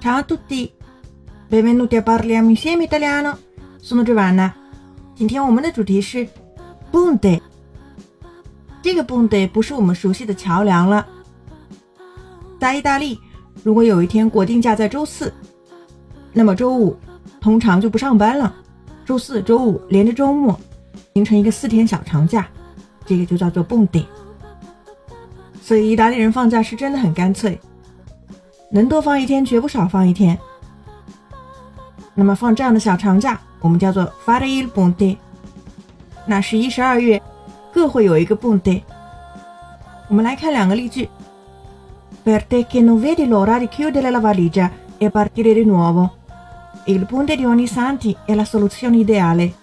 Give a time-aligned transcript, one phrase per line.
[0.00, 0.72] Ciao a tutti,
[1.46, 3.38] benvenuti a parliamo insieme italiano.
[3.82, 4.50] Sono Giovanna。
[5.14, 6.26] 今天我们的主题是
[6.90, 7.38] ponte。
[8.80, 11.06] 这个 ponte 不是我们熟悉的桥梁了。
[12.58, 13.20] 在意大利，
[13.62, 15.30] 如果有一天国定假在周四，
[16.32, 16.96] 那么周五
[17.38, 18.56] 通常就不上班了。
[19.04, 20.58] 周四周五连着周末，
[21.12, 22.48] 形成一个四天小长假，
[23.04, 24.06] 这个就叫做 ponte。
[25.60, 27.60] 所以意大利人放假是真的很干脆，
[28.69, 30.37] 能多放一天绝不少放一天。
[32.13, 35.17] 那么放这样的小长假，我们叫做 fare il ponte。
[36.25, 37.21] 那十一、十二月
[37.73, 38.81] 各会有一个 ponte。
[40.07, 41.09] 我们来看两个例句：
[42.23, 46.11] Per te che non vedi l'ora di chiudere la valigia e partire di nuovo,
[46.85, 49.53] il ponte di Ognissanti è la soluzione ideale.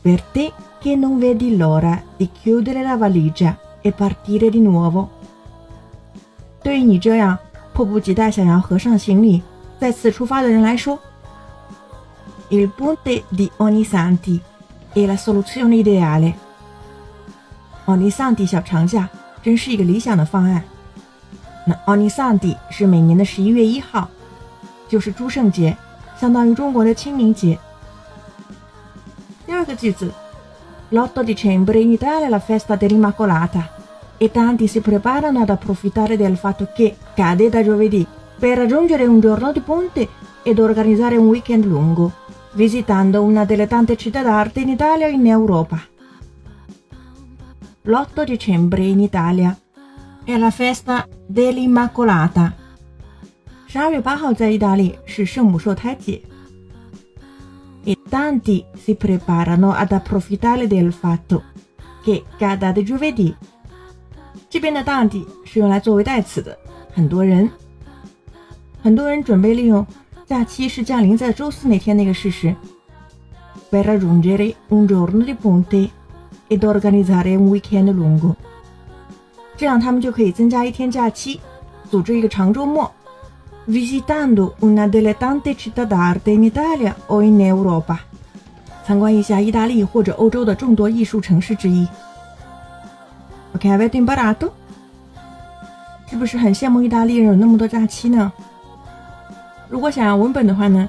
[0.00, 5.08] Per te che non vedi l'ora di chiudere la valigia e partire di nuovo。
[6.62, 7.38] 对于你这样
[7.77, 9.39] 迫不及待想要合上行李、
[9.79, 10.97] 再次出发的人来说
[12.49, 14.39] ，Il ponte di Onisanti
[14.95, 16.33] è la soluzione ideale。
[17.85, 19.07] Onisanti 小长假
[19.43, 20.63] 真是一个理想的方案。
[21.67, 24.09] 那 Onisanti 是每年的十一月一号，
[24.89, 25.77] 就是诸圣节，
[26.19, 27.59] 相当于中国的清明节。
[29.45, 30.11] 第二个句子
[30.89, 33.61] ，L'8 dicembre in Italia è la festa dell'Immacolata
[34.16, 38.06] e tanti si preparano ad approfittare del fatto che cade da giovedì
[38.38, 40.08] per raggiungere un giorno di ponte
[40.42, 42.12] ed organizzare un weekend lungo,
[42.52, 45.80] visitando una delle tante città d'arte in Italia e in Europa.
[47.82, 49.56] L'8 dicembre in Italia
[50.24, 52.54] è la festa dell'Immacolata.
[53.66, 56.20] 十二月八号在意大利是圣母受胎节。
[57.84, 61.44] E tanti si preparano ad approfittare del fatto
[62.04, 63.34] che cada di giovedì
[64.57, 66.57] 这边的 tanti 是用来作为代词的，
[66.91, 67.47] 很多人，
[68.81, 69.85] 很多人准备利用
[70.25, 72.55] 假期是降临在周四那天那个事实
[73.69, 75.91] ，per raggiungere un giorno di ponte
[76.49, 78.33] ed organizzare un weekend lungo，
[79.55, 81.39] 这样他们就可以增加一天假期，
[81.91, 82.91] 组织一个长周末
[83.67, 87.99] ，visitando una delle tante città d'arte in Italia o in Europa，
[88.83, 91.87] 参观一下意大利或者欧洲的众多艺术城市之一。
[93.53, 94.51] Ok, avete imparato？
[96.09, 98.31] 是不是很羡慕意大利人有那么多假期呢？
[99.67, 100.87] 如果想要文本的话呢，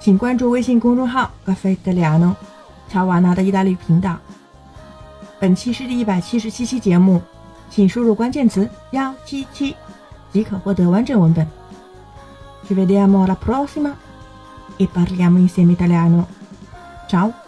[0.00, 2.34] 请关注微信公众号 “Caffè Italiano”
[2.88, 4.16] 乔瓦纳的意大利频道。
[5.38, 7.22] 本期是第一百七十七期节目，
[7.70, 9.76] 请输入关键词“幺七七”
[10.32, 11.46] 即可获得完整文本。
[12.66, 13.92] Ci vediamo alla prossima
[14.76, 16.26] e parliamo insieme italiano.
[17.06, 17.45] Ciao!